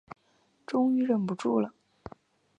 [0.65, 1.75] 终于忍不住了